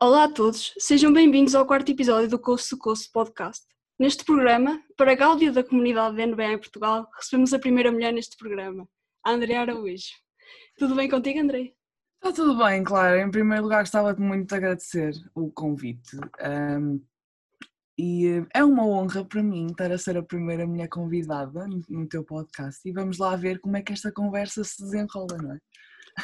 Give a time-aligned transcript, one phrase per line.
[0.00, 3.64] Olá a todos, sejam bem-vindos ao quarto episódio do Coast to Coast Podcast.
[3.98, 8.36] Neste programa, para gáudio da comunidade da NBA em Portugal, recebemos a primeira mulher neste
[8.36, 8.88] programa,
[9.24, 10.10] a Andrea Araújo.
[10.78, 11.72] Tudo bem contigo, André?
[12.22, 13.18] Está tudo bem, claro.
[13.18, 16.16] Em primeiro lugar, gostava de muito agradecer o convite.
[16.42, 17.00] Um,
[17.98, 22.08] e eh, é uma honra para mim estar a ser a primeira mulher convidada no
[22.08, 25.58] teu podcast e vamos lá ver como é que esta conversa se desenrola, não é?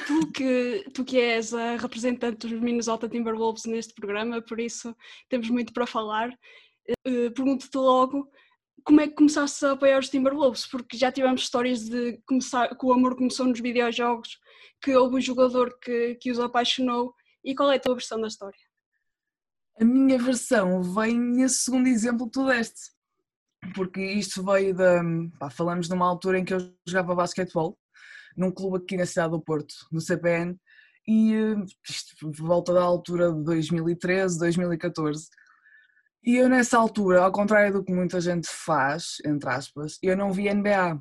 [0.06, 4.94] Tu que, tu que és a representante dos Minnesota Timberwolves neste programa, por isso
[5.28, 6.30] temos muito para falar.
[7.06, 8.30] Uh, Pergunto-te logo
[8.84, 10.66] como é que começaste a apoiar os Timberwolves?
[10.66, 14.38] Porque já tivemos histórias de começar, que o amor começou nos videojogos,
[14.82, 17.14] que houve um jogador que, que os apaixonou.
[17.44, 18.58] E qual é a tua versão da história?
[19.80, 22.90] A minha versão vem nesse segundo exemplo que tu deste,
[23.74, 25.02] porque isto veio da.
[25.38, 27.78] Pá, falamos numa altura em que eu jogava basquetebol,
[28.40, 30.56] num clube aqui na cidade do Porto, no CPN,
[31.06, 31.32] e
[31.88, 35.28] isto volta da altura de 2013, 2014.
[36.24, 40.32] E eu nessa altura, ao contrário do que muita gente faz, entre aspas, eu não
[40.32, 41.00] via NBA.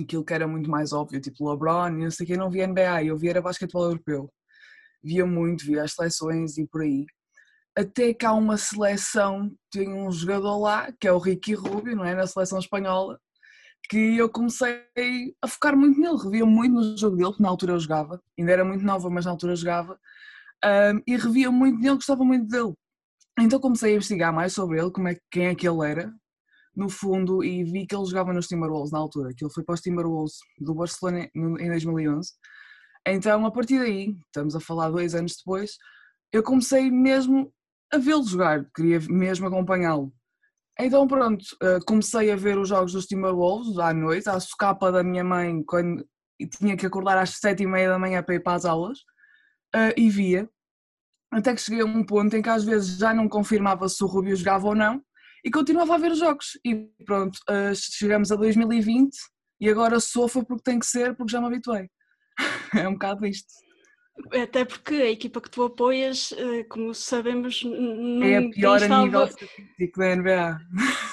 [0.00, 3.04] Aquilo que era muito mais óbvio, tipo LeBron e sei que, eu não via NBA,
[3.04, 4.32] eu via era basquetebol europeu.
[5.02, 7.06] Via muito, via as seleções e por aí
[7.78, 12.04] até que há uma seleção, tem um jogador lá, que é o Ricky Rubio, não
[12.04, 12.12] é?
[12.12, 13.20] Na seleção espanhola,
[13.88, 14.82] que eu comecei
[15.42, 18.52] a focar muito nele, revia muito no jogo dele, que na altura eu jogava, ainda
[18.52, 19.98] era muito nova, mas na altura eu jogava,
[20.64, 22.74] um, e revia muito nele, gostava muito dele.
[23.40, 26.12] Então comecei a investigar mais sobre ele, como é, quem é que ele era,
[26.76, 29.74] no fundo, e vi que ele jogava nos Timberwolves na altura, que ele foi para
[29.74, 32.30] os Timberwolves do Barcelona em 2011.
[33.06, 35.78] Então, a partir daí, estamos a falar dois anos depois,
[36.32, 37.52] eu comecei mesmo
[37.92, 40.12] a vê-lo jogar, queria mesmo acompanhá-lo.
[40.80, 45.02] Então pronto, eh, comecei a ver os jogos dos Timberwolves à noite, à socapa da
[45.02, 46.06] minha mãe, quando
[46.56, 48.98] tinha que acordar às sete e meia da manhã para ir para as aulas,
[49.74, 50.48] eh, e via.
[51.32, 54.06] Até que cheguei a um ponto em que às vezes já não confirmava se o
[54.06, 55.02] Rubio jogava ou não,
[55.44, 56.58] e continuava a ver os jogos.
[56.64, 59.16] E pronto, eh, chegamos a 2020
[59.60, 61.88] e agora sofro porque tem que ser, porque já me habituei.
[62.86, 63.52] é um bocado isto.
[64.32, 67.62] Até porque a equipa que tu apoias, eh, como sabemos,
[68.22, 70.60] é a pior a nível estatístico da NBA.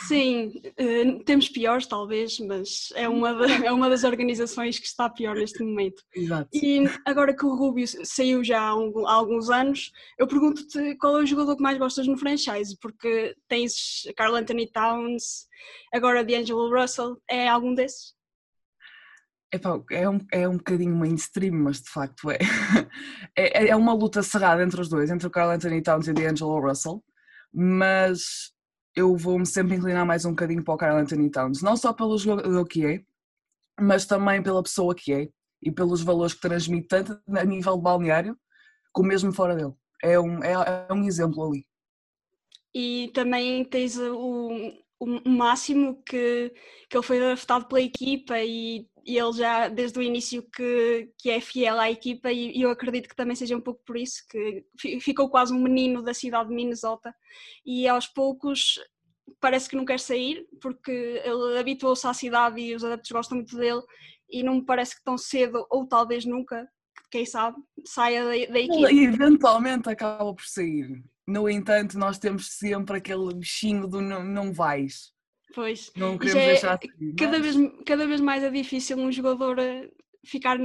[0.08, 3.30] Sim, eh, temos piores talvez, mas é uma,
[3.64, 6.04] é uma das organizações que está pior neste momento.
[6.16, 6.50] Exato.
[6.54, 11.28] E agora que o Rubio saiu já há, alguns anos, eu pergunto-te qual é o
[11.28, 15.48] jogador que mais gostas no franchise, porque tens Carl Anthony Towns,
[15.94, 18.15] agora D'Angelo Russell, é algum desses?
[19.56, 22.38] Epá, é, um, é um bocadinho mainstream, mas de facto é.
[23.36, 23.68] é.
[23.70, 26.60] É uma luta cerrada entre os dois, entre o Carl Anthony Towns e o D'Angelo
[26.60, 27.02] Russell,
[27.54, 28.52] mas
[28.96, 32.18] eu vou-me sempre inclinar mais um bocadinho para o Carl Anthony Towns, não só pelo
[32.18, 33.02] jogador que é,
[33.80, 35.30] mas também pela pessoa que é
[35.64, 38.38] e pelos valores que transmite, tanto a nível balneário
[38.92, 39.74] como mesmo fora dele.
[40.04, 40.54] É um, é,
[40.90, 41.66] é um exemplo ali.
[42.74, 44.50] E também tens o,
[45.00, 46.54] o máximo que,
[46.90, 51.30] que ele foi draftado pela equipa e e ele já desde o início que, que
[51.30, 54.66] é fiel à equipa e, eu acredito que também seja um pouco por isso que
[55.00, 57.14] ficou quase um menino da cidade de Minnesota
[57.64, 58.80] e aos poucos
[59.40, 63.56] parece que não quer sair porque ele habituou-se à cidade e os adeptos gostam muito
[63.56, 63.82] dele
[64.30, 66.68] e não me parece que tão cedo ou talvez nunca,
[67.12, 68.92] quem sabe, saia da, da equipa.
[68.92, 71.04] E eventualmente acaba por sair.
[71.28, 75.15] No entanto, nós temos sempre aquele bichinho do não, não vais
[75.56, 75.90] Pois.
[75.96, 76.80] Não queremos é, deixar
[77.18, 77.56] cada, vez,
[77.86, 79.90] cada vez mais é difícil um jogador eh,
[80.26, 80.60] ficar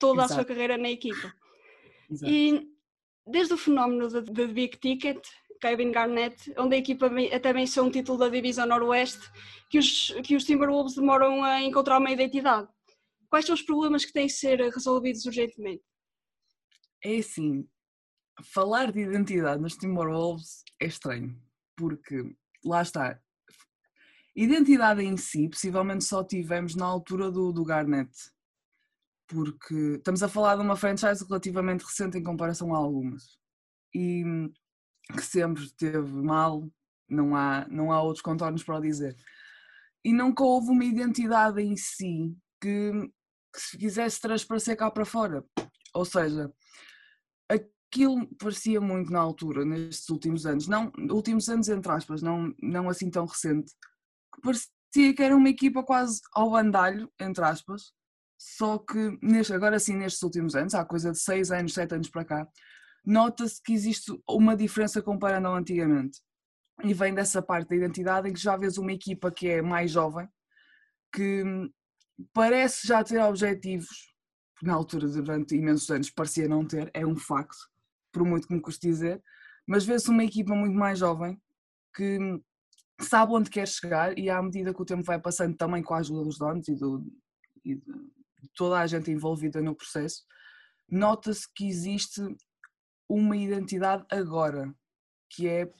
[0.00, 0.32] toda Exato.
[0.32, 1.32] a sua carreira na equipa.
[2.10, 2.32] Exato.
[2.32, 2.68] E
[3.24, 5.24] desde o fenómeno da Big Ticket,
[5.60, 9.30] Kevin Garnett, onde a equipa até venceu um título da Divisão Noroeste,
[9.70, 12.68] que os, que os Timberwolves demoram a encontrar uma identidade.
[13.30, 15.82] Quais são os problemas que têm que ser resolvidos urgentemente?
[17.04, 17.64] É assim,
[18.42, 21.40] falar de identidade nos Timberwolves é estranho,
[21.76, 23.20] porque lá está,
[24.36, 28.12] Identidade em si, possivelmente só tivemos na altura do, do Garnett,
[29.26, 33.38] porque estamos a falar de uma franchise relativamente recente em comparação a algumas
[33.94, 34.22] e
[35.14, 36.68] que sempre esteve mal,
[37.08, 39.16] não há, não há outros contornos para o dizer.
[40.04, 42.92] E nunca houve uma identidade em si que,
[43.52, 45.42] que se quisesse transparecer cá para fora.
[45.94, 46.52] Ou seja,
[47.48, 52.90] aquilo parecia muito na altura, nestes últimos anos, não últimos anos entre aspas, não, não
[52.90, 53.72] assim tão recente,
[54.42, 57.92] parecia que era uma equipa quase ao bandalho, entre aspas,
[58.38, 62.08] só que neste, agora sim, nestes últimos anos, há coisa de 6 anos, 7 anos
[62.10, 62.48] para cá,
[63.04, 66.20] nota-se que existe uma diferença comparando ao antigamente.
[66.84, 69.90] E vem dessa parte da identidade em que já vês uma equipa que é mais
[69.90, 70.28] jovem,
[71.12, 71.42] que
[72.34, 74.14] parece já ter objetivos,
[74.62, 77.56] na altura, durante imensos anos, parecia não ter, é um facto,
[78.12, 79.22] por muito que me custe dizer,
[79.66, 81.40] mas vê-se uma equipa muito mais jovem
[81.94, 82.18] que
[83.00, 85.98] sabe onde quer chegar e à medida que o tempo vai passando também com a
[85.98, 87.04] ajuda dos donos e, do,
[87.64, 90.24] e de toda a gente envolvida no processo,
[90.88, 92.22] nota-se que existe
[93.08, 94.74] uma identidade agora,
[95.30, 95.70] que é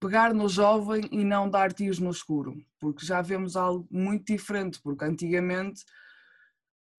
[0.00, 4.80] pegar no jovem e não dar tiros no escuro, porque já vemos algo muito diferente,
[4.82, 5.82] porque antigamente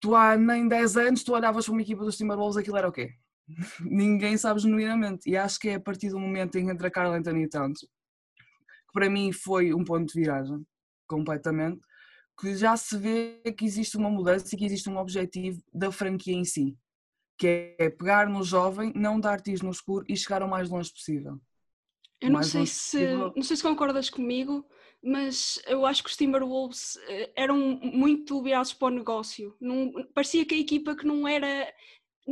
[0.00, 2.92] tu há nem 10 anos tu olhavas para uma equipa dos Timberwolves aquilo era o
[2.92, 3.14] quê?
[3.80, 7.12] Ninguém sabe genuinamente e acho que é a partir do momento em que entra Carl
[7.12, 7.80] Anthony Towns
[8.88, 10.66] que para mim foi um ponto de viragem
[11.06, 11.80] completamente
[12.40, 16.34] que já se vê que existe uma mudança e que existe um objetivo da franquia
[16.34, 16.76] em si
[17.38, 20.92] que é pegar no jovem, não dar tiros no escuro e chegar o mais longe
[20.92, 21.40] possível.
[22.20, 24.66] Eu não sei, se, não sei se concordas comigo,
[25.00, 29.56] mas eu acho que os Timberwolves eh, eram muito virados para o negócio.
[29.60, 31.72] Não, parecia que a equipa que não era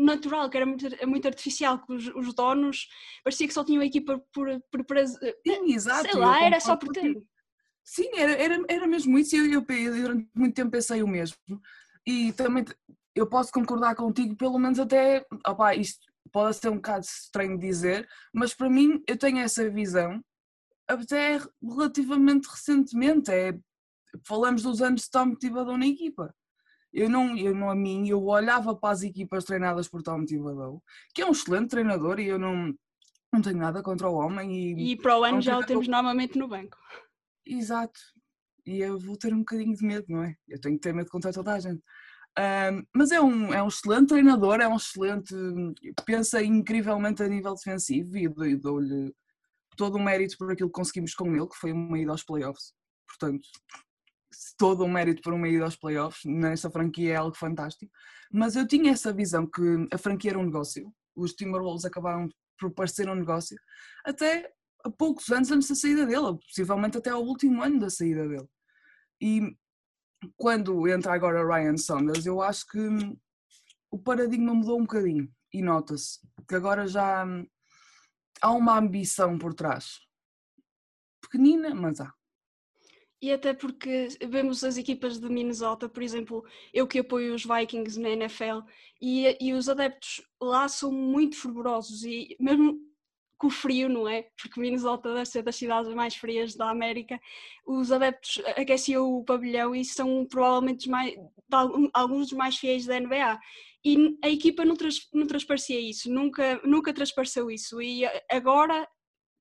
[0.05, 2.89] natural, que era muito, muito artificial, que os, os donos
[3.25, 6.11] parecia que só tinham a equipa por, por, eh, Sim, exato.
[6.11, 7.17] Sei lá, era só por ter.
[7.85, 11.09] Sim, era, era, era mesmo isso e eu, eu, eu durante muito tempo pensei o
[11.09, 11.37] mesmo.
[12.07, 12.65] E também
[13.15, 18.09] eu posso concordar contigo, pelo menos até, opa, isto pode ser um bocado estranho dizer,
[18.33, 20.21] mas para mim eu tenho essa visão
[20.89, 23.59] até relativamente recentemente, é,
[24.25, 26.35] falamos dos anos de Tom Thibodeau na equipa.
[26.97, 30.83] Eu não, eu não a mim, eu olhava para as equipas treinadas por Tom Thibodeau,
[31.15, 32.75] que é um excelente treinador e eu não,
[33.31, 34.51] não tenho nada contra o homem.
[34.51, 36.79] E, e para o ano já o temos normalmente no banco.
[37.45, 38.01] Exato.
[38.65, 40.37] E eu vou ter um bocadinho de medo, não é?
[40.49, 41.83] Eu tenho que ter medo contra toda a gente.
[42.39, 45.35] Um, mas é um, é um excelente treinador, é um excelente.
[46.07, 49.15] pensa incrivelmente a nível defensivo e dou-lhe
[49.77, 52.73] todo o mérito por aquilo que conseguimos com ele, que foi uma ida aos playoffs.
[53.07, 53.47] Portanto,
[54.59, 57.93] todo o mérito por uma ida aos playoffs nesta franquia é algo fantástico.
[58.31, 62.29] Mas eu tinha essa visão que a franquia era um negócio, os Timberwolves acabaram
[62.59, 63.57] por parecer um negócio,
[64.05, 64.51] até
[64.85, 68.49] a poucos anos antes da saída dele, possivelmente até ao último ano da saída dele.
[69.21, 69.57] E
[70.37, 72.79] quando entra agora Ryan Saunders, eu acho que
[73.91, 77.25] o paradigma mudou um bocadinho e nota-se que agora já
[78.41, 80.01] há uma ambição por trás.
[81.21, 82.13] Pequenina, mas há.
[83.21, 87.99] E até porque vemos as equipas de Minnesota, por exemplo, eu que apoio os Vikings
[87.99, 88.61] na NFL,
[89.01, 92.79] e, e os adeptos lá são muito fervorosos e mesmo
[93.39, 94.23] com o frio, não é?
[94.41, 97.21] Porque Minnesota deve ser das cidades mais frias da América.
[97.67, 101.15] Os adeptos aqueciam o pavilhão e são provavelmente mais,
[101.93, 103.39] alguns dos mais fiéis da NBA.
[103.85, 107.81] E a equipa não, trans, não transparecia isso, nunca, nunca transpareceu isso.
[107.81, 108.89] E agora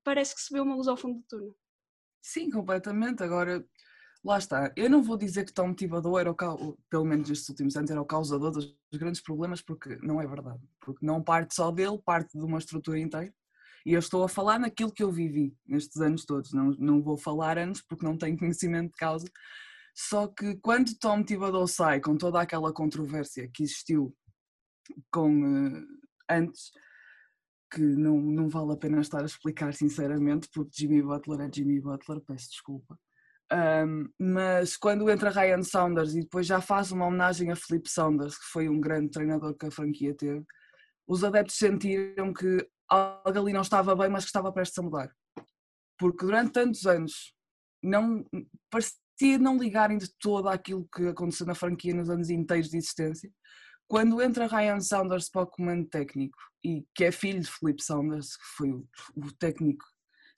[0.04, 1.54] parece que se vê uma luz ao fundo do túnel.
[2.26, 3.22] Sim, completamente.
[3.22, 3.64] Agora,
[4.24, 4.72] lá está.
[4.76, 8.02] Eu não vou dizer que Tom Thibodeau era o, pelo menos nestes últimos anos, era
[8.02, 10.60] o causador dos grandes problemas, porque não é verdade.
[10.80, 13.32] Porque não parte só dele, parte de uma estrutura inteira.
[13.86, 17.16] E eu estou a falar naquilo que eu vivi nestes anos todos, não, não vou
[17.16, 19.26] falar anos porque não tenho conhecimento de causa.
[19.94, 24.12] Só que quando Tom Thibodeau sai com toda aquela controvérsia que existiu
[25.12, 25.86] com uh,
[26.28, 26.72] antes,
[27.70, 31.80] que não, não vale a pena estar a explicar sinceramente, porque Jimmy Butler é Jimmy
[31.80, 32.98] Butler, peço desculpa.
[33.52, 38.36] Um, mas quando entra Ryan Saunders e depois já faz uma homenagem a Philip Saunders,
[38.36, 40.44] que foi um grande treinador que a franquia teve,
[41.06, 45.10] os adeptos sentiram que algo ali não estava bem, mas que estava prestes a mudar.
[45.98, 47.32] Porque durante tantos anos
[47.82, 48.24] não
[48.70, 53.30] parecia não ligarem de todo aquilo que aconteceu na franquia nos anos inteiros de existência.
[53.88, 58.36] Quando entra Ryan Saunders para o comando técnico, e que é filho de Philip Saunders,
[58.36, 59.84] que foi o, o técnico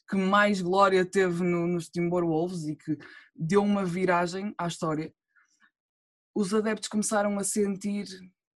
[0.09, 2.99] que mais glória teve no, nos Timberwolves e que
[3.37, 5.13] deu uma viragem à história,
[6.35, 8.07] os adeptos começaram a sentir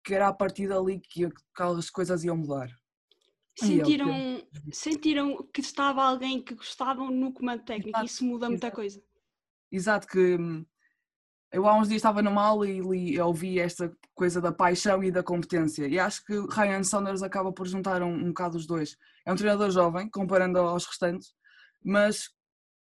[0.03, 1.27] que era a partir dali que
[1.57, 2.69] as coisas iam mudar.
[3.57, 4.41] Sentiram,
[4.71, 9.01] sentiram que estava alguém que gostavam no comando técnico exato, isso muda muita coisa.
[9.71, 10.65] Exato, que hum,
[11.51, 15.11] eu há uns dias estava numa aula e li, ouvi esta coisa da paixão e
[15.11, 18.95] da competência e acho que Ryan Saunders acaba por juntar um, um bocado os dois.
[19.25, 21.33] É um treinador jovem, comparando aos restantes,
[21.83, 22.27] mas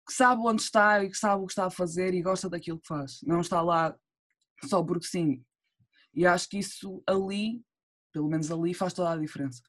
[0.07, 2.79] que sabe onde está e que sabe o que está a fazer e gosta daquilo
[2.79, 3.19] que faz.
[3.23, 3.95] Não está lá
[4.65, 5.43] só porque sim.
[6.13, 7.61] E acho que isso ali,
[8.11, 9.61] pelo menos ali, faz toda a diferença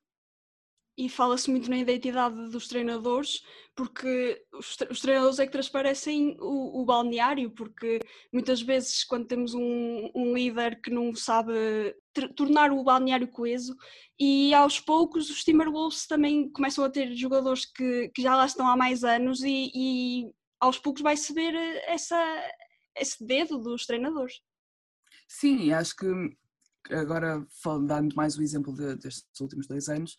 [0.99, 3.41] e fala-se muito na identidade dos treinadores,
[3.77, 8.01] porque os, os treinadores é que transparecem o, o, balneário, porque
[8.33, 11.53] muitas vezes quando temos um, um líder que não sabe
[12.35, 13.77] tornar o balneário coeso,
[14.19, 18.67] e aos poucos os Timberwolves também começam a ter jogadores que, que já lá estão
[18.67, 21.55] há mais anos e, e aos poucos vai-se ver
[21.87, 22.21] essa,
[22.97, 24.41] esse dedo dos treinadores.
[25.29, 26.07] Sim, acho que
[26.93, 27.47] agora
[27.87, 30.17] dando mais o exemplo de, destes últimos dois anos,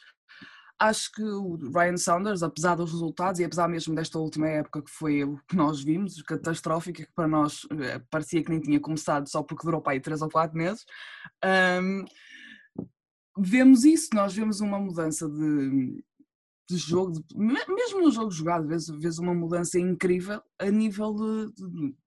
[0.80, 4.90] acho que o Ryan Saunders, apesar dos resultados e apesar mesmo desta última época que
[4.90, 9.28] foi o que nós vimos, catastrófica, que para nós eh, parecia que nem tinha começado
[9.28, 10.86] só porque durou para aí 3 ou 4 meses,
[11.84, 12.06] um,
[13.38, 16.04] vemos isso, nós vemos uma mudança de,
[16.70, 21.54] de jogo, de, mesmo no jogo jogado, vês, vês uma mudança incrível a nível de,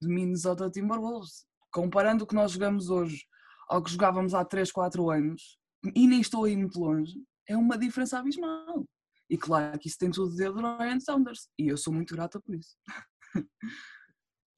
[0.01, 1.45] de, Minnesota Timberwolves.
[1.71, 3.25] Comparando o que nós jogamos hoje
[3.69, 5.59] ao que jogávamos há 3, 4 anos,
[5.95, 7.15] e nem estou aí muito longe,
[7.49, 8.87] é uma diferença abismal.
[9.29, 12.55] E claro que isso tem tudo de Ryan Saunders, e eu sou muito grata por
[12.55, 12.77] isso.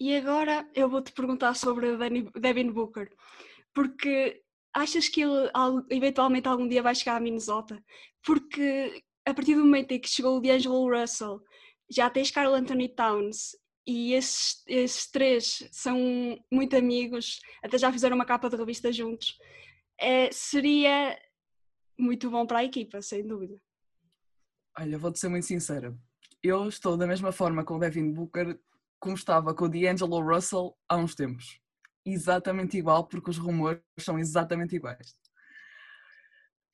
[0.01, 1.97] E agora eu vou-te perguntar sobre
[2.41, 3.09] Devin Booker,
[3.73, 4.43] porque
[4.75, 5.51] achas que ele
[5.89, 7.83] eventualmente algum dia vai chegar a Minnesota?
[8.25, 11.41] Porque a partir do momento em que chegou o D'Angelo Russell,
[11.91, 15.99] já tens Carl Anthony Towns e esses, esses três são
[16.51, 19.39] muito amigos, até já fizeram uma capa de revista juntos.
[19.99, 21.17] É, seria
[21.99, 23.57] muito bom para a equipa, sem dúvida.
[24.79, 25.97] Olha, vou-te ser muito sincera.
[26.43, 28.59] Eu estou da mesma forma com o Devin Booker
[28.99, 31.61] como estava com o D'Angelo Russell há uns tempos.
[32.07, 35.15] Exatamente igual, porque os rumores são exatamente iguais.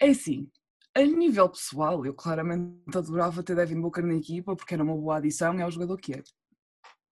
[0.00, 0.50] É assim,
[0.94, 5.18] a nível pessoal, eu claramente adorava ter Devin Booker na equipa porque era uma boa
[5.18, 6.22] adição e é o jogador que é.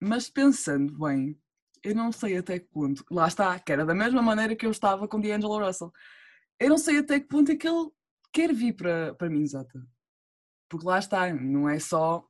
[0.01, 1.39] Mas pensando bem,
[1.83, 3.05] eu não sei até que ponto.
[3.11, 5.93] Lá está, que era da mesma maneira que eu estava com D'Angelo Russell.
[6.59, 7.91] Eu não sei até que ponto é que ele
[8.33, 9.87] quer vir para, para Minnesota.
[10.69, 12.29] Porque lá está, não é só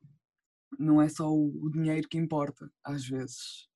[0.78, 3.69] não é só o, o dinheiro que importa, às vezes.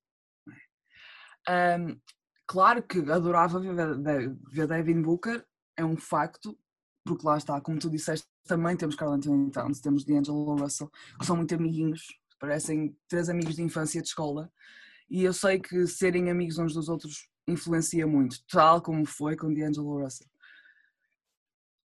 [1.49, 1.99] Um,
[2.47, 5.45] claro que adorava ver, ver Devin Booker,
[5.77, 6.59] é um facto,
[7.05, 11.27] porque lá está, como tu disseste, também temos Carl Anthony Towns, temos D'Angelo Russell, que
[11.27, 12.07] são muito amiguinhos,
[12.39, 14.53] parecem três amigos de infância de escola,
[15.09, 19.53] e eu sei que serem amigos uns dos outros influencia muito, tal como foi com
[19.53, 20.29] D'Angelo Russell.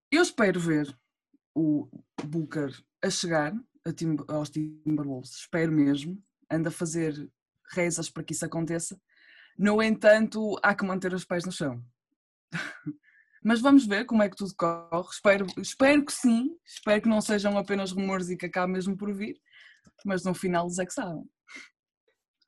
[0.09, 0.97] Eu espero ver
[1.53, 1.89] o
[2.23, 2.71] Booker
[3.03, 3.53] a chegar
[3.85, 7.29] a Tim, aos Timberwolves, espero mesmo, anda a fazer
[7.73, 8.99] rezas para que isso aconteça.
[9.57, 11.83] No entanto, há que manter os pés no chão.
[13.43, 15.09] Mas vamos ver como é que tudo corre.
[15.09, 19.13] Espero, espero que sim, espero que não sejam apenas rumores e que acabe mesmo por
[19.13, 19.39] vir,
[20.03, 21.23] mas no final eles é que sabem.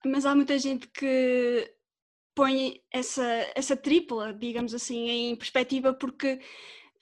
[0.06, 1.74] Mas há muita gente que
[2.36, 3.24] põe essa,
[3.56, 6.42] essa tripla, digamos assim, em perspectiva, porque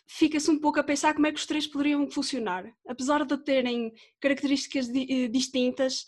[0.07, 2.65] fica-se um pouco a pensar como é que os três poderiam funcionar.
[2.87, 6.05] Apesar de terem características eh, distintas,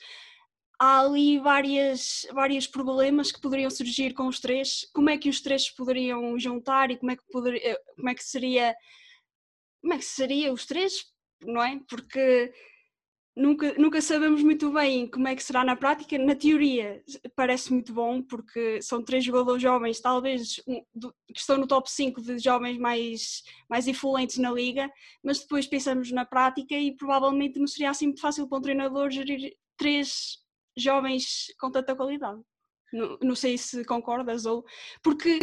[0.79, 4.89] há ali várias, vários problemas que poderiam surgir com os três.
[4.93, 8.15] Como é que os três poderiam juntar e como é que, poderia, eh, como é
[8.15, 8.75] que seria
[9.81, 10.93] como é que seria os três,
[11.41, 11.79] não é?
[11.87, 12.51] Porque
[13.39, 16.17] nunca, nunca sabemos muito bem como é que será na prática.
[16.17, 17.01] Na teoria
[17.35, 21.89] parece muito bom, porque são três jogadores jovens, talvez um, do, que estão no top
[21.89, 24.91] 5 de jovens mais, mais influentes na liga,
[25.23, 29.09] mas depois pensamos na prática e provavelmente não seria assim muito fácil para um treinador
[29.09, 30.39] gerir três
[30.77, 32.41] jovens com tanta qualidade.
[32.91, 34.65] Não, não sei se concordas ou.
[35.01, 35.39] Porque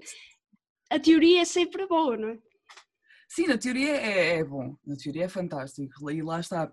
[0.90, 2.38] a teoria é sempre boa, não é?
[3.28, 6.10] Sim, na teoria é, é bom, na teoria é fantástico.
[6.10, 6.72] E lá está,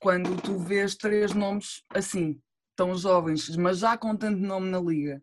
[0.00, 2.42] quando tu vês três nomes assim,
[2.74, 5.22] tão jovens, mas já com tanto nome na liga,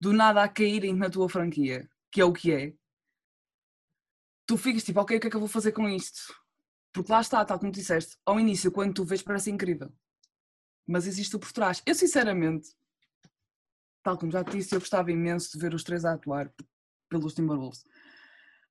[0.00, 2.74] do nada a caírem na tua franquia, que é o que é,
[4.46, 6.32] tu ficas tipo, ok, o que é que eu vou fazer com isto?
[6.92, 9.92] Porque lá está, tal como disseste, ao início, quando tu vês, parece incrível.
[10.86, 11.82] Mas existe por trás.
[11.84, 12.68] Eu, sinceramente,
[14.02, 16.52] tal como já disse, eu gostava imenso de ver os três a atuar
[17.08, 17.84] pelos Timberwolves.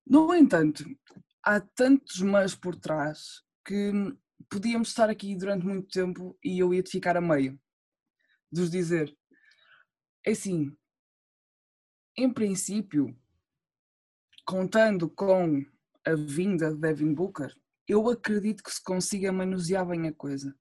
[0.05, 0.85] No entanto,
[1.43, 3.91] há tantos mas por trás que
[4.49, 7.59] podíamos estar aqui durante muito tempo e eu ia-te ficar a meio
[8.51, 9.15] de os dizer.
[10.25, 10.75] É assim,
[12.15, 13.17] em princípio,
[14.45, 15.65] contando com
[16.05, 17.53] a vinda de Devin Booker,
[17.87, 20.55] eu acredito que se consiga manusear bem a coisa.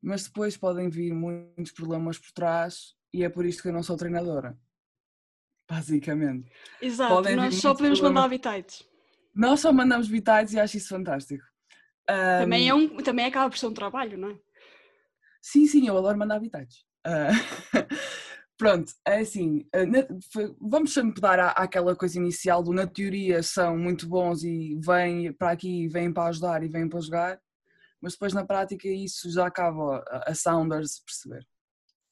[0.00, 3.82] Mas depois podem vir muitos problemas por trás e é por isto que eu não
[3.82, 4.58] sou treinadora.
[5.68, 6.50] Basicamente.
[6.80, 8.22] Exato, podem nós só podemos problemas.
[8.22, 8.88] mandar habitats.
[9.34, 11.44] Nós só mandamos habitats e acho isso fantástico.
[12.10, 14.38] Um, também, é um, também acaba por ser um trabalho, não é?
[15.42, 16.84] Sim, sim, eu adoro mandar habitats.
[17.06, 17.32] Uh,
[18.56, 23.76] pronto, é assim, uh, vamos sempre dar à, àquela coisa inicial do na teoria são
[23.76, 27.40] muito bons e vêm para aqui, vêm para ajudar e vêm para jogar,
[28.00, 31.46] mas depois na prática isso já acaba a, a Sounders perceber.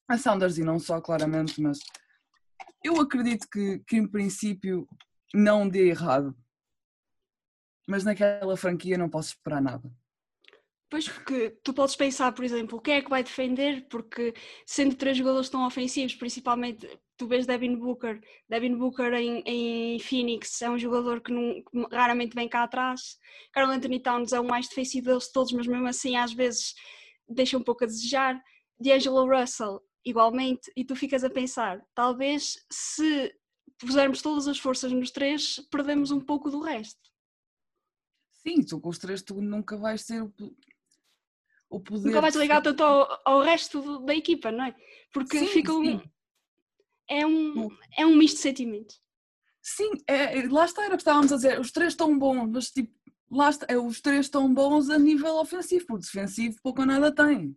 [0.08, 1.78] A Sounders e não só, claramente, mas
[2.84, 4.86] eu acredito que, que em princípio
[5.34, 6.36] não dê errado
[7.86, 9.90] mas naquela franquia não posso esperar nada.
[10.88, 14.32] Pois, porque tu podes pensar, por exemplo, quem é que vai defender, porque
[14.64, 20.60] sendo três jogadores tão ofensivos, principalmente tu vês Devin Booker, Devin Booker em, em Phoenix
[20.62, 23.18] é um jogador que, não, que raramente vem cá atrás.
[23.52, 26.74] Carl Anthony Towns é o mais defensivo deles todos, mas mesmo assim às vezes
[27.28, 28.40] deixa um pouco a desejar.
[28.78, 33.34] D'Angelo Russell, igualmente, e tu ficas a pensar, talvez se
[33.78, 37.00] pusermos todas as forças nos três, perdemos um pouco do resto.
[38.46, 40.32] Sim, tu com os três tu nunca vais ter o,
[41.68, 42.08] o poder.
[42.08, 44.74] Nunca vais ligar tanto ao, ao resto da equipa, não é?
[45.12, 46.00] Porque sim, fica um,
[47.08, 49.00] é um, é um misto de sentimentos.
[49.60, 52.48] Sim, é, é, lá está, era o que estávamos a dizer, os três estão bons,
[52.48, 52.94] mas tipo,
[53.28, 57.12] lá está, é, os três estão bons a nível ofensivo, porque defensivo pouco ou nada
[57.12, 57.56] tem.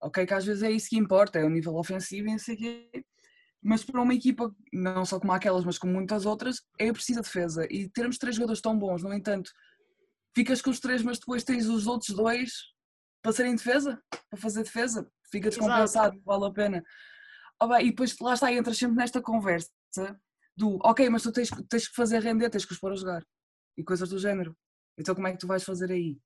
[0.00, 2.54] Ok, que às vezes é isso que importa, é o nível ofensivo e não sei
[2.54, 3.04] o quê.
[3.60, 7.22] Mas para uma equipa, não só como aquelas, mas como muitas outras, é preciso a
[7.22, 7.66] defesa.
[7.70, 9.50] E termos três jogadores tão bons, no entanto,
[10.34, 12.52] ficas com os três, mas depois tens os outros dois
[13.22, 16.22] para serem defesa, para fazer defesa, fica descompensado, Exato.
[16.24, 16.84] vale a pena.
[17.60, 19.70] Oh, bem, e depois lá está, entras sempre nesta conversa
[20.56, 23.24] do ok, mas tu tens, tens que fazer render, tens que os pôr a jogar
[23.76, 24.56] e coisas do género.
[24.98, 26.18] Então como é que tu vais fazer aí?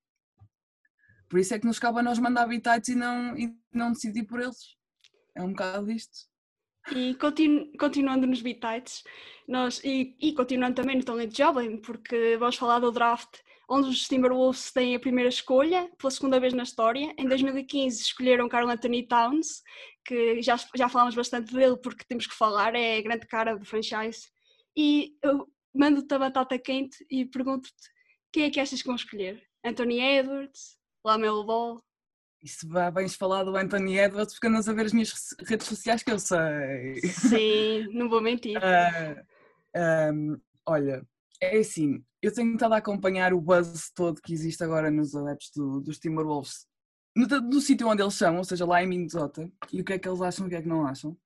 [1.28, 4.24] Por isso é que nos cabe a nós mandar habitats e não, e não decidir
[4.24, 4.76] por eles.
[5.34, 6.26] É um bocado isto.
[6.90, 9.04] E continu, continuando nos bitites,
[9.46, 14.08] nós, e, e, continuando também no talento jovem, porque vamos falar do draft, onde os
[14.08, 17.14] Timberwolves têm a primeira escolha, pela segunda vez na história.
[17.18, 19.62] Em 2015 escolheram Carl Anthony Towns,
[20.04, 23.66] que já, já falámos bastante dele, porque temos que falar, é a grande cara do
[23.66, 24.20] franchise.
[24.76, 27.98] E eu mando-te a batata quente e pergunto-te
[28.32, 29.42] quem é que achas que vão escolher?
[29.64, 31.82] Anthony Edwards, Lamelo Ball.
[32.42, 35.12] Isso vens falar do Anthony Edwards porque andas a ver as minhas
[35.46, 37.00] redes sociais que eu sei.
[37.10, 38.56] Sim, não vou mentir.
[38.56, 38.60] Uh,
[39.74, 41.04] ah, um, olha,
[41.40, 45.50] é assim, eu tenho estado a acompanhar o buzz todo que existe agora nos adeptos
[45.54, 46.66] do, dos Timberwolves,
[47.16, 49.98] no, do sítio onde eles são, ou seja, lá em Minnesota, e o que é
[49.98, 51.16] que eles acham e o que é que não acham.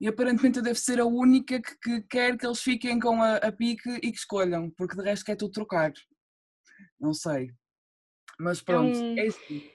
[0.00, 3.36] E aparentemente eu devo ser a única que, que quer que eles fiquem com a,
[3.36, 5.92] a pique e que escolham, porque de resto quer tudo trocar.
[6.98, 7.50] Não sei.
[8.38, 9.18] Mas pronto, é, um...
[9.18, 9.70] é assim.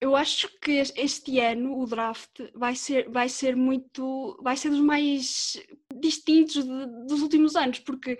[0.00, 4.38] Eu acho que este ano o draft vai ser, vai ser muito.
[4.42, 5.60] vai ser dos mais
[6.00, 8.18] distintos de, dos últimos anos, porque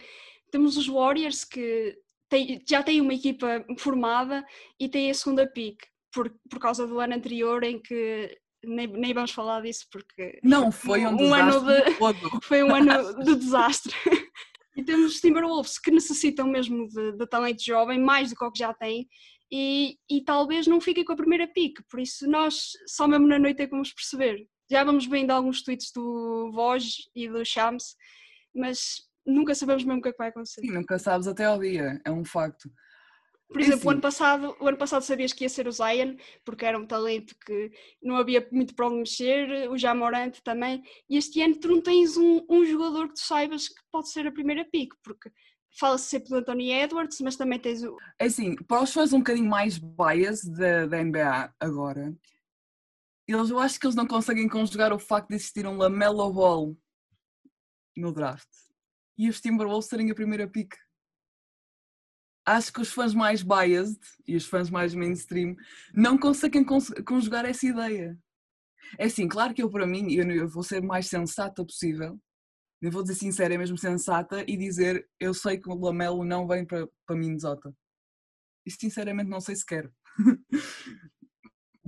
[0.50, 1.96] temos os Warriors que
[2.28, 4.44] tem, já têm uma equipa formada
[4.78, 5.78] e têm a segunda pick,
[6.12, 10.72] por, por causa do ano anterior em que nem, nem vamos falar disso porque não
[10.72, 11.92] foi um, um ano de,
[12.42, 13.94] foi um ano de desastre.
[14.76, 18.52] E temos os Timberwolves que necessitam mesmo de, de talento jovem mais do que o
[18.52, 19.08] que já têm
[19.50, 23.38] e, e talvez não fiquem com a primeira pick, por isso nós só mesmo na
[23.38, 24.46] noite é que vamos perceber.
[24.70, 27.96] Já vamos vendo alguns tweets do Voj e do Shams,
[28.54, 30.61] mas nunca sabemos mesmo o que é que vai acontecer.
[30.62, 32.71] Sim, nunca sabes até ao dia, é um facto.
[33.49, 36.67] Por exemplo, o ano, passado, o ano passado sabias que ia ser o Zion, porque
[36.67, 37.71] era um talento que
[38.03, 42.17] não havia muito para onde mexer, o Jamorante também, e este ano tu não tens
[42.19, 45.31] um, um jogador que tu saibas que pode ser a primeira pick, porque
[45.79, 47.97] fala-se sempre do Anthony Edwards, mas também tens o.
[48.19, 52.14] É assim, para os fãs um bocadinho mais bias da, da NBA agora,
[53.27, 56.77] eles, eu acho que eles não conseguem conjugar o facto de existir um Lamelo Ball
[57.97, 58.67] no draft
[59.18, 60.72] e os Timberwolves serem a primeira pick.
[62.46, 65.54] Acho que os fãs mais biased e os fãs mais mainstream
[65.92, 66.64] não conseguem
[67.04, 68.18] conjugar essa ideia.
[68.98, 72.18] É assim, claro que eu, para mim, eu, eu vou ser mais sensata possível
[72.81, 76.46] eu vou dizer sincera, é mesmo sensata e dizer eu sei que o Lamelo não
[76.46, 77.74] vem para, para Minnesota.
[78.64, 79.92] E sinceramente não sei se quero.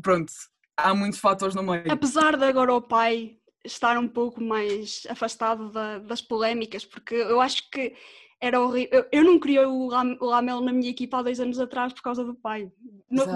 [0.02, 0.32] Pronto,
[0.76, 1.90] há muitos fatores no meio.
[1.90, 7.40] Apesar de agora o pai estar um pouco mais afastado da, das polémicas, porque eu
[7.40, 7.94] acho que
[8.40, 9.06] era horrível.
[9.12, 9.86] Eu, não queria o
[10.24, 12.72] Lamelo na minha equipa há dois anos atrás por causa do pai.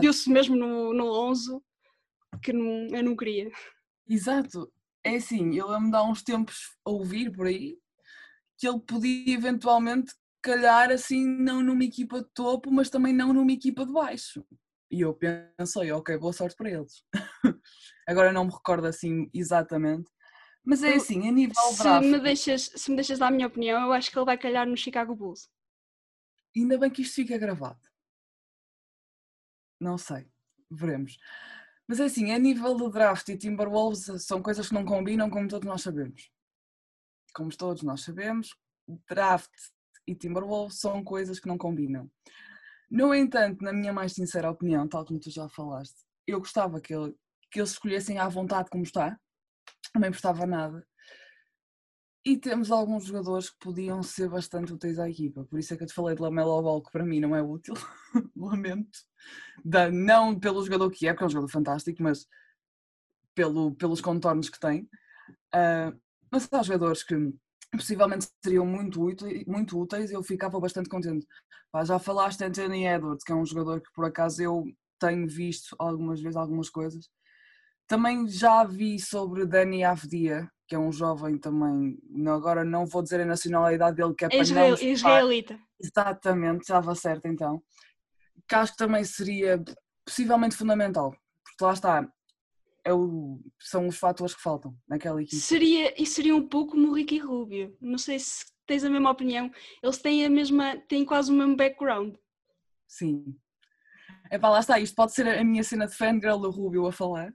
[0.00, 1.60] Deu-se mesmo no, no 11
[2.42, 3.50] que não, eu não queria.
[4.08, 7.76] Exato, é assim, ele a me dá uns tempos a ouvir por aí
[8.58, 13.52] que ele podia eventualmente calhar assim não numa equipa de topo, mas também não numa
[13.52, 14.44] equipa de baixo.
[14.90, 17.02] E eu pensei, ok, boa sorte para eles.
[18.06, 20.08] Agora não me recordo assim exatamente.
[20.64, 23.82] Mas é assim, a nível se Me deixas, se me deixas dar a minha opinião,
[23.82, 25.50] eu acho que ele vai calhar no Chicago Bulls.
[26.56, 27.80] Ainda bem que isto fica gravado.
[29.78, 30.26] Não sei,
[30.70, 31.18] veremos.
[31.86, 35.48] Mas é assim, a nível do draft e Timberwolves são coisas que não combinam, como
[35.48, 36.30] todos nós sabemos.
[37.34, 38.56] Como todos nós sabemos,
[39.08, 39.52] draft
[40.06, 42.10] e Timberwolves são coisas que não combinam.
[42.90, 45.96] No entanto, na minha mais sincera opinião, tal como tu já falaste,
[46.26, 47.14] eu gostava que, ele,
[47.50, 49.18] que eles escolhessem à vontade como está,
[49.94, 50.86] não me importava nada.
[52.26, 55.44] E temos alguns jogadores que podiam ser bastante úteis à equipa.
[55.44, 57.42] Por isso é que eu te falei de Lamelo Ball, que para mim não é
[57.42, 57.74] útil.
[58.34, 58.98] Lamento.
[59.62, 62.26] Da, não pelo jogador que é, porque é um jogador fantástico, mas
[63.34, 64.88] pelo, pelos contornos que tem.
[65.54, 67.14] Uh, mas há jogadores que
[67.72, 71.26] possivelmente seriam muito, úteis, muito úteis eu ficava bastante contente.
[71.70, 74.64] Pá, já falaste de Anthony Edwards, que é um jogador que por acaso eu
[74.98, 77.10] tenho visto algumas vezes algumas coisas.
[77.86, 83.20] Também já vi sobre Dani Avdia, que é um jovem também, agora não vou dizer
[83.20, 85.58] a nacionalidade dele, que é para Israel, não Israelita.
[85.78, 87.62] Exatamente, estava certo então.
[88.48, 89.62] Que acho que também seria
[90.04, 92.08] possivelmente fundamental, porque lá está,
[92.84, 95.40] é o, são os fatores que faltam naquela equipe.
[95.40, 97.76] Seria, e seria um pouco como o Ricky Rubio.
[97.80, 99.50] Não sei se tens a mesma opinião.
[99.82, 102.14] Eles têm a mesma, têm quase o mesmo background.
[102.86, 103.36] Sim.
[104.30, 106.92] É para lá está, isto pode ser a minha cena de fangirl do Rubio a
[106.92, 107.32] falar.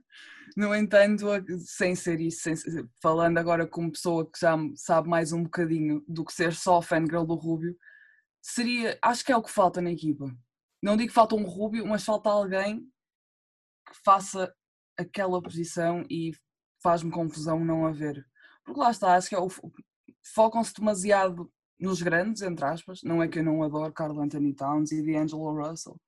[0.56, 1.26] No entanto,
[1.58, 2.54] sem ser isso, sem,
[3.02, 7.24] falando agora como pessoa que já sabe mais um bocadinho do que ser só fangirl
[7.24, 7.76] do Rubio,
[8.42, 10.26] seria, acho que é o que falta na equipa.
[10.82, 12.80] Não digo que falta um Rubio, mas falta alguém
[13.86, 14.54] que faça
[14.98, 16.32] aquela posição e
[16.82, 18.26] faz-me confusão não haver.
[18.64, 19.48] Porque lá está, acho que é o,
[20.34, 23.02] focam-se demasiado nos grandes, entre aspas.
[23.02, 26.00] Não é que eu não adoro Carl Anthony Towns e D'Angelo Russell.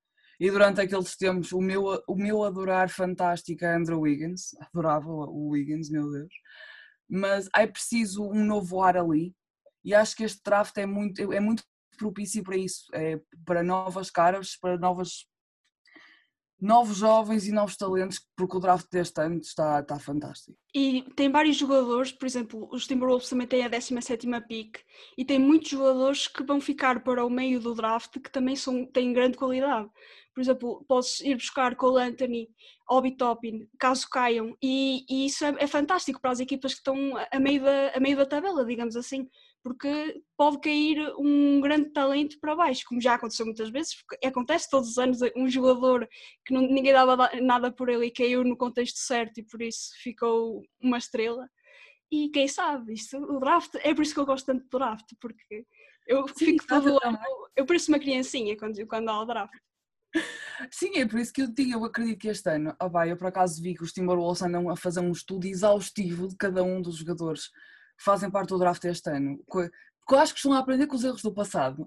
[0.43, 4.57] E durante aqueles tempos, o meu, o meu adorar fantástico é Andrew Wiggins.
[4.75, 6.35] Adorava o Wiggins, meu Deus.
[7.09, 9.37] Mas é preciso um novo ar ali.
[9.85, 11.63] E acho que este draft é muito, é muito
[11.97, 12.87] propício para isso.
[12.93, 15.29] É para novas caras, para novas
[16.63, 20.57] novos jovens e novos talentos, porque o draft deste ano está, está fantástico.
[20.73, 24.79] E tem vários jogadores, por exemplo, os Timberwolves também têm a 17 pick,
[25.19, 28.87] e tem muitos jogadores que vão ficar para o meio do draft que também são,
[28.87, 29.91] têm grande qualidade.
[30.33, 32.49] Por exemplo, podes ir buscar Cole Anthony,
[32.89, 36.97] Obi Toppin, caso caiam, e, e isso é, é, fantástico para as equipas que estão
[37.31, 39.29] a meio, da, a meio da tabela, digamos assim
[39.63, 43.95] porque pode cair um grande talento para baixo, como já aconteceu muitas vezes,
[44.25, 46.09] acontece todos os anos um jogador
[46.45, 49.91] que não, ninguém dava nada por ele e caiu no contexto certo e por isso
[50.03, 51.49] ficou uma estrela.
[52.11, 55.07] E quem sabe, isto, o draft, é por isso que eu gosto tanto do draft,
[55.21, 55.65] porque
[56.07, 56.99] eu Sim, fico todo,
[57.57, 59.55] eu pareço uma criancinha quando, quando há o draft.
[60.71, 63.17] Sim, é por isso que eu digo, eu acredito que este ano, oh, vai, eu
[63.17, 66.83] por acaso vi que os Timberwolves andam a fazer um estudo exaustivo de cada um
[66.83, 67.51] dos jogadores
[68.01, 71.05] fazem parte do draft este ano, porque eu acho que estão a aprender com os
[71.05, 71.83] erros do passado.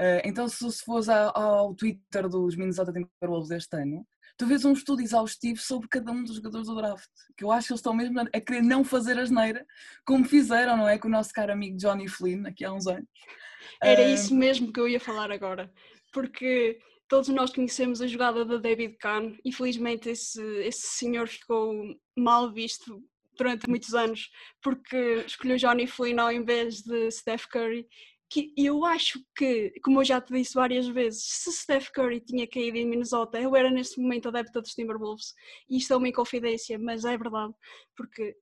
[0.00, 4.06] Uh, então, se, se fores ao, ao Twitter dos Minnesota Timberwolves deste ano,
[4.38, 7.66] tu vês um estudo exaustivo sobre cada um dos jogadores do draft, que eu acho
[7.66, 9.66] que eles estão mesmo a querer não fazer a asneira,
[10.06, 10.98] como fizeram, não é?
[10.98, 13.06] Com o nosso caro amigo Johnny Flynn, aqui há uns anos.
[13.82, 14.14] Era uh...
[14.14, 15.70] isso mesmo que eu ia falar agora,
[16.10, 21.74] porque todos nós conhecemos a jogada da David Kahn, infelizmente esse, esse senhor ficou
[22.16, 23.02] mal visto
[23.36, 24.30] durante muitos anos,
[24.62, 27.86] porque escolheu Johnny Flynn ao invés de Steph Curry.
[28.32, 32.46] Que eu acho que, como eu já te disse várias vezes, se Steph Curry tinha
[32.46, 35.34] caído em Minnesota, eu era neste momento adepta dos Timberwolves.
[35.68, 37.52] E isto é uma inconfidência, mas é verdade,
[37.96, 38.36] porque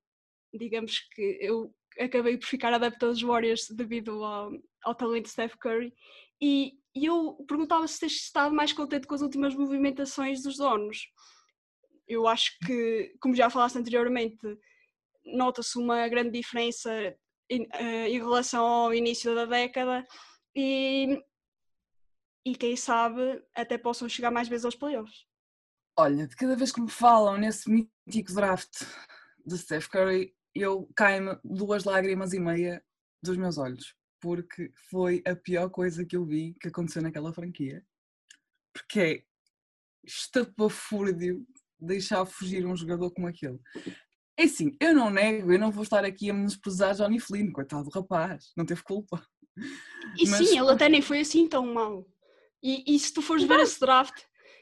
[0.53, 4.51] digamos que eu acabei por ficar adepta dos Warriors devido ao,
[4.83, 5.93] ao talento de Steph Curry.
[6.41, 11.07] E, e eu perguntava se tens estado mais contente com as últimas movimentações dos donos.
[12.07, 14.39] Eu acho que, como já falaste anteriormente,
[15.33, 16.91] nota-se uma grande diferença
[17.49, 20.05] em, uh, em, relação ao início da década
[20.55, 21.21] e,
[22.45, 25.25] e quem sabe até possam chegar mais vezes aos playoffs.
[25.97, 28.85] Olha, de cada vez que me falam nesse mítico draft
[29.45, 32.83] de Steph Curry, eu caio-me duas lágrimas e meia
[33.21, 37.85] dos meus olhos, porque foi a pior coisa que eu vi que aconteceu naquela franquia.
[38.73, 39.23] Porque é
[40.03, 41.45] estapafúrdio
[41.79, 43.59] deixar fugir um jogador como aquele.
[44.39, 47.83] É assim, eu não nego, eu não vou estar aqui a menosprezar Johnny Flynn, coitado
[47.83, 49.21] do rapaz, não teve culpa.
[50.17, 50.37] E Mas...
[50.37, 52.07] sim, ele até nem foi assim tão mal.
[52.63, 54.17] E, e se tu fores ver esse draft,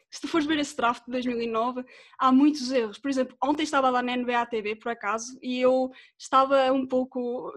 [0.09, 1.85] se tu fores ver esse draft de 2009,
[2.17, 2.97] há muitos erros.
[2.97, 7.53] Por exemplo, ontem estava lá na NBA TV, por acaso, e eu estava um pouco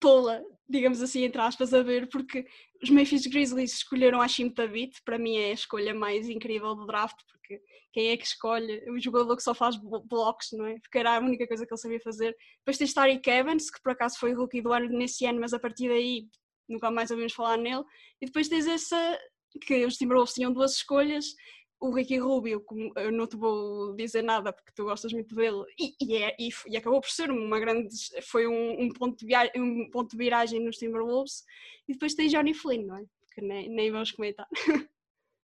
[0.00, 2.46] tola, digamos assim, entre aspas, a ver, porque
[2.82, 6.86] os Memphis Grizzlies escolheram a Shim Tabit, para mim é a escolha mais incrível do
[6.86, 7.60] draft, porque
[7.92, 10.78] quem é que escolhe o jogador que só faz blocos, não é?
[10.80, 12.36] Porque era a única coisa que ele sabia fazer.
[12.58, 15.58] Depois tens Tariq Evans, que por acaso foi rookie do ano nesse ano, mas a
[15.58, 16.26] partir daí
[16.68, 17.82] nunca mais ouvimos falar nele.
[18.20, 19.18] E depois tens essa,
[19.62, 21.34] que os Timberwolves tinham duas escolhas,
[21.80, 25.64] o Ricky Rubio, como eu não te vou dizer nada porque tu gostas muito dele,
[25.78, 27.88] e, e, é, e, e acabou por ser uma grande,
[28.22, 29.24] foi um, um, ponto
[29.56, 31.44] um ponto de viragem nos Timberwolves,
[31.86, 33.04] e depois tem Johnny Flynn, não é?
[33.32, 34.46] Que nem, nem vamos comentar.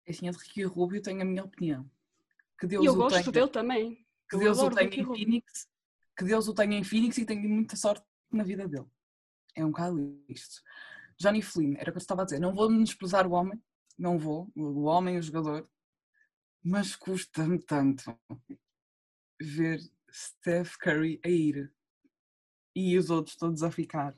[0.08, 1.90] Assim, de Ricky Rubio tenho a minha opinião.
[2.60, 4.06] Que Deus e eu gosto tenha, dele também.
[4.30, 5.68] Que Deus o tenha em Phoenix,
[6.18, 8.88] que Deus o tenha em Phoenix e tenha muita sorte na vida dele.
[9.56, 10.62] É um bocado isto.
[11.18, 13.62] Johnny Flynn, era o que eu estava a dizer, não vou menosprezar o homem,
[13.98, 15.70] não vou, o homem, o jogador,
[16.64, 18.18] mas custa-me tanto
[19.42, 19.80] ver
[20.12, 21.74] Steph Curry a ir
[22.76, 24.16] e os outros todos a ficar.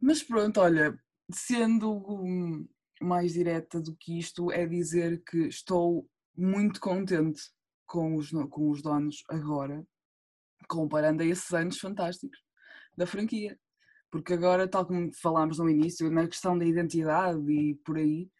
[0.00, 0.98] Mas pronto, olha,
[1.32, 2.68] sendo hum,
[3.00, 7.42] mais direta do que isto, é dizer que estou muito contente
[7.86, 9.84] com os, com os donos agora,
[10.68, 12.38] comparando a esses anos fantásticos
[12.96, 13.58] da franquia.
[14.10, 18.30] Porque agora, tal como falámos no início, na questão da identidade e por aí,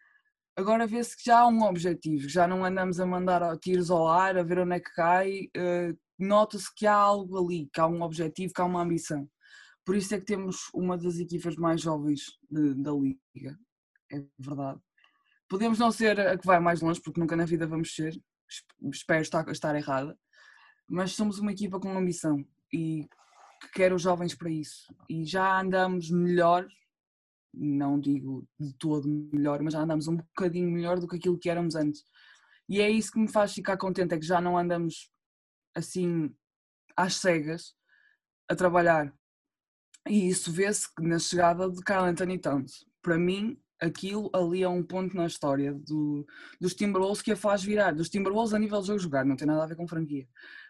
[0.59, 4.37] agora vê-se que já há um objetivo, já não andamos a mandar tiros ao ar,
[4.37, 8.03] a ver onde é que cai, uh, nota-se que há algo ali, que há um
[8.03, 9.31] objetivo, que há uma ambição.
[9.85, 13.57] Por isso é que temos uma das equipas mais jovens de, da liga,
[14.13, 14.81] é verdade.
[15.49, 18.21] Podemos não ser a que vai mais longe, porque nunca na vida vamos ser,
[18.93, 20.19] espero estar, estar errada,
[20.89, 23.09] mas somos uma equipa com ambição e
[23.63, 24.93] que quer os jovens para isso.
[25.09, 26.67] E já andamos melhor
[27.59, 31.51] não digo de todo melhor, mas já andamos um bocadinho melhor do que aquilo que
[31.51, 32.05] éramos antes.
[32.69, 35.11] E é isso que me faz ficar contente, é que já não andamos
[35.75, 36.35] assim
[36.97, 37.75] às cegas
[38.49, 39.13] a trabalhar.
[40.09, 42.87] E isso vê-se na chegada de Carl Anthony Towns.
[43.03, 46.27] Para mim, aquilo ali é um ponto na história do,
[46.61, 47.93] dos Timberwolves que a faz virar.
[47.93, 50.27] Dos Timberwolves a nível de jogo jogado, não tem nada a ver com franquia.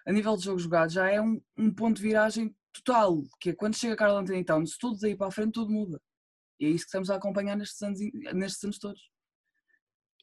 [0.06, 3.54] A nível de jogo jogado já é um, um ponto de viragem total, que é
[3.54, 6.00] quando chega Carl Anthony Towns, tudo daí para a frente tudo muda.
[6.60, 8.00] E é isso que estamos a acompanhar nestes anos,
[8.34, 9.00] nestes anos todos.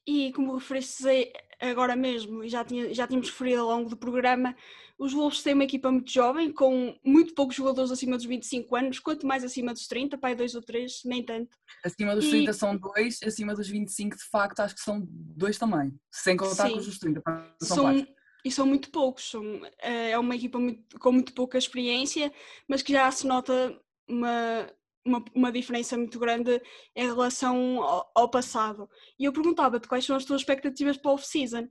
[0.08, 4.56] E como referiste agora mesmo, e já, tinha, já tínhamos referido ao longo do programa,
[5.00, 9.00] os Wolves têm uma equipa muito jovem, com muito poucos jogadores acima dos 25 anos,
[9.00, 11.58] quanto mais acima dos 30, pai dois ou três, nem tanto.
[11.84, 12.30] Acima dos e...
[12.30, 16.68] 30 são dois, acima dos 25 de facto acho que são dois também, sem contar
[16.68, 16.74] Sim.
[16.74, 17.22] com os dos 30,
[17.62, 18.08] são, são
[18.46, 19.44] E são muito poucos, são,
[19.80, 22.32] eh, é uma equipa muito, com muito pouca experiência,
[22.70, 24.70] mas que já se nota uma,
[25.06, 26.62] uma, uma diferença muito grande
[26.96, 28.90] em relação ao, ao passado.
[29.20, 31.68] E eu perguntava-te quais são as tuas expectativas para o off-season,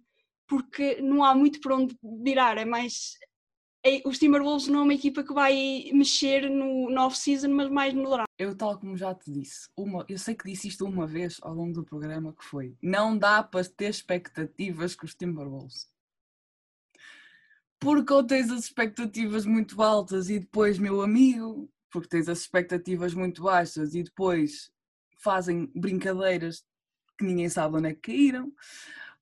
[0.46, 3.18] porque não há muito para onde virar, é mais.
[3.86, 7.92] É, os Timberwolves não é uma equipa que vai mexer no, no off-season, mas mais
[7.92, 8.24] no.
[8.38, 11.52] Eu, tal como já te disse, uma, eu sei que disse isto uma vez ao
[11.52, 15.92] longo do programa, que foi: não dá para ter expectativas com os Timberwolves
[17.84, 23.14] porque ou tens as expectativas muito altas e depois, meu amigo, porque tens as expectativas
[23.14, 24.68] muito baixas e depois
[25.22, 26.64] fazem brincadeiras
[27.16, 28.52] que ninguém sabe onde é que caíram.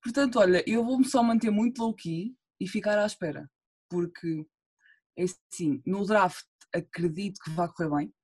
[0.02, 3.46] Portanto, olha, eu vou-me só manter muito low-key e ficar à espera,
[3.90, 4.46] porque
[5.18, 8.14] é assim, no draft acredito que vai correr bem,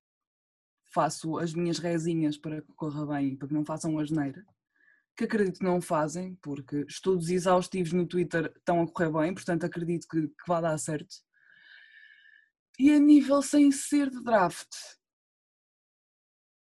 [0.95, 4.43] faço as minhas rezinhas para que corra bem, para que não façam a geneira,
[5.15, 9.65] que acredito que não fazem, porque estudos exaustivos no Twitter estão a correr bem, portanto
[9.65, 11.17] acredito que, que vai dar certo.
[12.79, 14.69] E a nível sem ser de draft,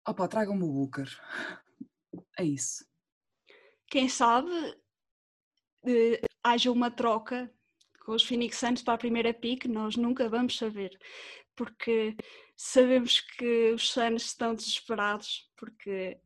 [0.07, 1.09] opá, tragam-me o Booker.
[2.37, 2.85] É isso.
[3.87, 7.53] Quem sabe uh, haja uma troca
[8.05, 10.97] com os Phoenix Suns para a primeira pick, nós nunca vamos saber,
[11.55, 12.15] porque
[12.55, 16.19] sabemos que os Suns estão desesperados, porque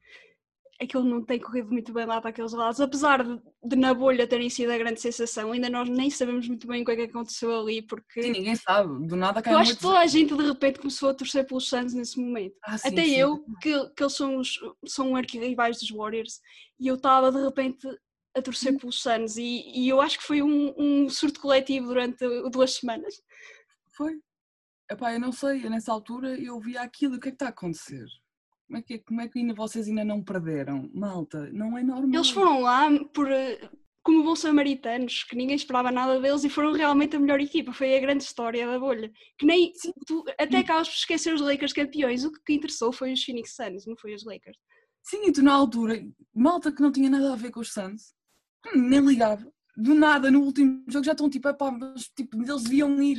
[0.81, 4.27] aquilo não tem corrido muito bem lá para aqueles lados, apesar de, de, na bolha
[4.27, 7.01] terem sido a grande sensação, ainda nós nem sabemos muito bem o que é que
[7.03, 8.23] aconteceu ali, porque...
[8.23, 11.09] Sim, ninguém sabe, do nada caiu Eu acho que toda a gente de repente começou
[11.09, 13.15] a torcer pelos Suns nesse momento, ah, sim, até sim.
[13.15, 16.39] eu, que, que eles são, os, são arquirrivais dos Warriors,
[16.79, 17.88] e eu estava de repente
[18.36, 22.25] a torcer pelos Suns, e, e eu acho que foi um, um surto coletivo durante
[22.49, 23.21] duas semanas.
[23.95, 24.19] Foi.
[24.89, 27.49] Epá, eu não sei, nessa altura eu via aquilo, o que é que está a
[27.49, 28.05] acontecer?
[28.67, 30.89] Como é que, como é que ainda, vocês ainda não perderam?
[30.93, 32.13] Malta, não é normal.
[32.13, 33.28] Eles foram lá por,
[34.04, 37.71] como bons samaritanos, que ninguém esperava nada deles e foram realmente a melhor equipa.
[37.71, 39.12] Foi a grande história da bolha.
[39.38, 39.71] Que nem
[40.06, 42.26] tu até acabas por esquecer os Lakers campeões.
[42.26, 44.58] O que interessou foi os Phoenix Suns, não foi os Lakers.
[45.04, 46.02] Sim, e tu na altura,
[46.34, 48.13] malta que não tinha nada a ver com os Suns,
[48.67, 49.52] hum, nem ligava.
[49.76, 53.17] Do nada, no último jogo já estão tipo, epá, mas tipo, eles deviam ir.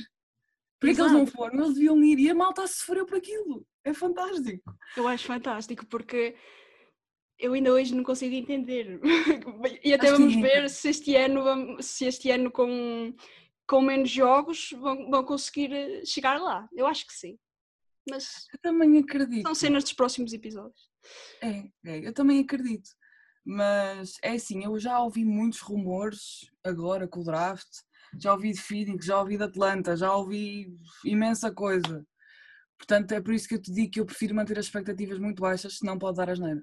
[0.80, 1.60] Por que eles não foram?
[1.60, 3.66] Eles deviam ir e a malta sofreu por aquilo.
[3.84, 4.74] É fantástico.
[4.96, 6.34] Eu acho fantástico porque
[7.38, 9.00] eu ainda hoje não consigo entender.
[9.84, 13.14] e até acho vamos ver se este ano, se este ano com,
[13.66, 16.68] com menos jogos vão, vão conseguir eh, chegar lá.
[16.72, 17.38] Eu acho que sim.
[18.08, 19.42] Mas eu também acredito.
[19.42, 20.90] São cenas dos próximos episódios.
[21.42, 22.90] É, é, eu também acredito.
[23.44, 27.68] Mas é assim, eu já ouvi muitos rumores agora com o draft,
[28.18, 32.06] já ouvi de Phoenix, já ouvi de Atlanta, já ouvi imensa coisa.
[32.86, 35.40] Portanto, é por isso que eu te digo que eu prefiro manter as expectativas muito
[35.40, 36.62] baixas, senão pode dar asneira.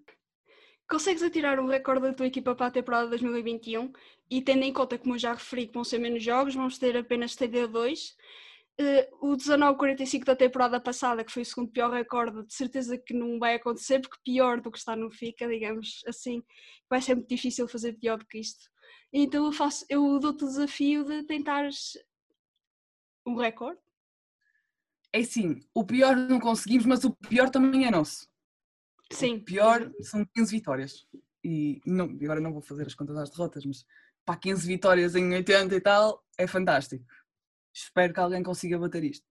[0.87, 3.91] Consegues atirar o recorde da tua equipa para a temporada 2021
[4.29, 6.95] e tendo em conta, como eu já referi, que vão ser menos jogos, vamos ter
[6.95, 8.13] apenas TD2.
[8.79, 13.15] Uh, o 1945 da temporada passada, que foi o segundo pior recorde, de certeza que
[13.15, 16.43] não vai acontecer, porque pior do que está no FICA, digamos assim,
[16.87, 18.69] vai ser muito difícil fazer pior do que isto.
[19.11, 21.97] Então eu, faço, eu dou-te o desafio de tentares
[23.25, 23.79] um recorde
[25.13, 28.27] É assim, o pior não conseguimos, mas o pior também é nosso.
[29.11, 29.35] Sim.
[29.37, 31.05] O pior são 15 vitórias.
[31.43, 33.85] E não, agora não vou fazer as contas das derrotas, mas
[34.25, 37.05] pá, 15 vitórias em 80 e tal é fantástico.
[37.73, 39.27] Espero que alguém consiga bater isto.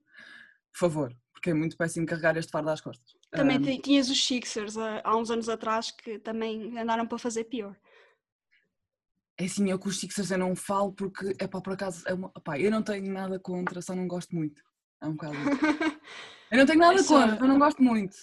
[0.73, 3.17] Por favor, porque é muito péssimo carregar este fardo às costas.
[3.31, 7.77] Também Um, tinhas os Sixers há, uns anos atrás que também andaram para fazer pior.
[9.39, 12.13] É assim, eu com os Sixers eu não falo porque, é pá, por acaso, é
[12.13, 14.63] uma, eu não tenho nada contra, só não gosto muito.
[15.01, 15.35] É um bocado.
[16.51, 18.17] Eu não tenho nada É contra, eu não gosto muito.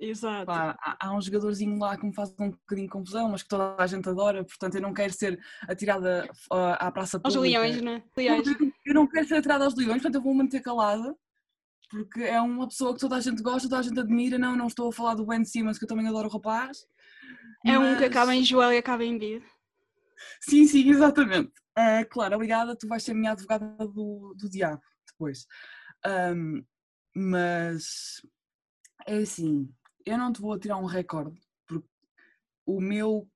[0.00, 0.46] Exato.
[0.46, 3.48] Pá, há, há um jogadorzinho lá que me faz um bocadinho de confusão, mas que
[3.48, 7.60] toda a gente adora, portanto eu não quero ser atirada ah, à praça Aos pública.
[7.60, 8.02] leões, né?
[8.16, 8.48] Leões.
[8.84, 11.14] Eu não quero ser atirada aos leões, portanto eu vou manter calada,
[11.88, 14.38] porque é uma pessoa que toda a gente gosta, toda a gente admira.
[14.38, 16.78] Não, não estou a falar do Ben Simmons, que eu também adoro o rapaz.
[17.64, 19.44] É um que mas- acaba em Joel e acaba em vida.
[20.40, 21.52] Sim, sim, exatamente.
[21.76, 25.46] Ah, claro, obrigada, tu vais ser a minha advogada do, do diabo depois.
[26.04, 26.62] Ahm,
[27.14, 28.20] mas
[29.06, 29.68] é assim,
[30.04, 31.88] eu não te vou atirar um recorde, porque
[32.66, 33.28] o meu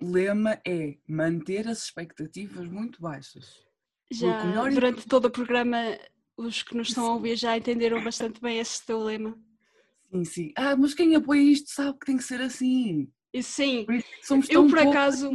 [0.00, 3.64] lema é manter as expectativas muito baixas.
[4.10, 5.76] Já durante todo o programa,
[6.36, 9.38] os que nos estão a ouvir já entenderam bastante bem esse teu lema.
[10.10, 10.52] Sim, sim.
[10.56, 13.12] Ah, mas quem apoia isto sabe que tem que ser assim.
[13.42, 14.02] Sim, é
[14.48, 14.88] eu por poucos.
[14.88, 15.30] acaso,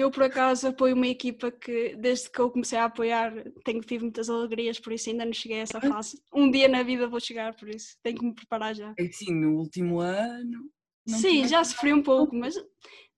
[0.00, 3.32] eu por acaso apoio uma equipa que desde que eu comecei a apoiar
[3.64, 5.80] tenho tido muitas alegrias, por isso ainda não cheguei a essa Ah.
[5.88, 6.22] fase.
[6.32, 8.94] Um dia na vida vou chegar, por isso tenho que me preparar já.
[8.98, 10.70] É assim, no último ano.
[11.06, 12.54] Sim, já sofri um pouco, mas,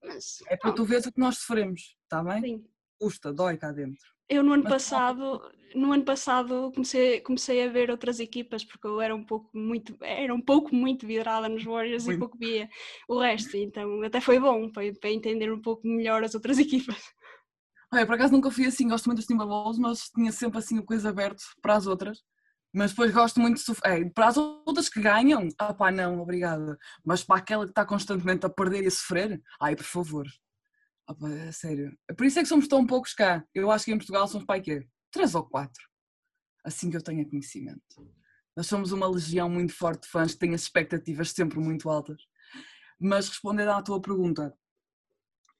[0.03, 2.41] mas É para tu veres o que nós sofremos, está bem?
[2.43, 2.65] sim.
[2.99, 4.07] Custa, dói cá dentro.
[4.31, 5.43] Eu no ano passado,
[5.75, 9.97] no ano passado comecei, comecei a ver outras equipas porque eu era um pouco muito,
[10.01, 12.21] era um pouco muito vidrada nos Warriors e Muito.
[12.21, 12.69] pouco via
[13.09, 17.03] o resto, então até foi bom para, para entender um pouco melhor as outras equipas.
[17.93, 20.85] Olha, por acaso nunca fui assim, gosto muito dos Timberwolves, mas tinha sempre assim o
[20.85, 22.23] coisa aberto para as outras.
[22.73, 23.81] Mas depois gosto muito de.
[23.85, 26.79] É, para as outras que ganham, ah pá, não, obrigada.
[27.05, 30.25] Mas para aquela que está constantemente a perder e a sofrer, ai, por favor.
[31.15, 31.97] Pá, é sério.
[32.17, 33.45] Por isso é que somos tão poucos cá.
[33.55, 34.87] Eu acho que em Portugal somos aí quê?
[35.11, 35.83] Três ou quatro.
[36.65, 37.83] Assim que eu tenho conhecimento.
[38.57, 42.23] Nós somos uma legião muito forte de fãs que têm as expectativas sempre muito altas.
[42.99, 44.55] Mas respondendo à tua pergunta,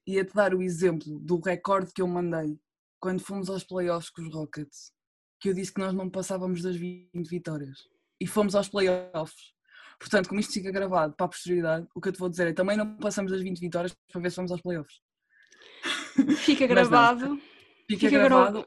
[0.05, 2.59] ia-te dar o exemplo do recorde que eu mandei
[2.99, 4.93] quando fomos aos playoffs com os Rockets,
[5.39, 7.79] que eu disse que nós não passávamos das 20 vitórias.
[8.19, 9.53] E fomos aos playoffs.
[9.99, 12.53] Portanto, como isto fica gravado para a posterioridade, o que eu te vou dizer é
[12.53, 15.01] também não passamos das 20 vitórias para ver se vamos aos playoffs.
[16.37, 17.37] Fica gravado
[17.87, 18.65] Fica, Fica gra- gravado.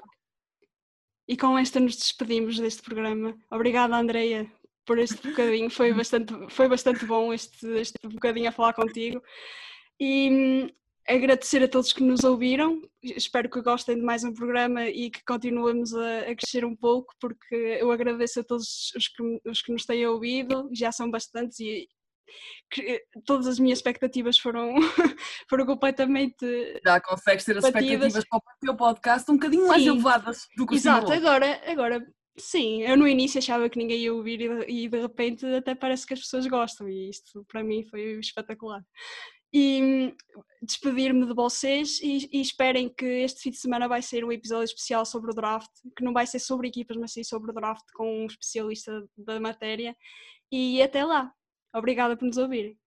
[1.29, 3.37] e com esta nos despedimos deste programa.
[3.51, 4.51] Obrigada, Andreia,
[4.85, 5.71] por este bocadinho.
[5.71, 9.23] Foi bastante, foi bastante bom este, este bocadinho a falar contigo.
[9.99, 10.69] E hum,
[11.09, 12.83] agradecer a todos que nos ouviram.
[13.03, 17.15] Espero que gostem de mais um programa e que continuemos a, a crescer um pouco,
[17.21, 21.61] porque eu agradeço a todos os que, os que nos têm ouvido, já são bastantes
[21.61, 21.89] e
[23.27, 24.75] todas as minhas expectativas foram,
[25.49, 29.91] foram completamente Já consegues ter as expectativas para o teu podcast um bocadinho mais Sim.
[29.91, 32.05] elevadas do que o Exato, agora, agora
[32.37, 35.75] sim, eu no início achava que ninguém ia ouvir e de, e de repente até
[35.75, 38.83] parece que as pessoas gostam e isto para mim foi espetacular.
[39.53, 40.17] E hum,
[40.63, 44.65] despedir-me de vocês e, e esperem que este fim de semana vai ser um episódio
[44.65, 47.85] especial sobre o draft, que não vai ser sobre equipas, mas sim sobre o draft
[47.95, 49.95] com um especialista da matéria.
[50.51, 51.33] E até lá.
[51.75, 52.79] Obrigada por nos ouvirem.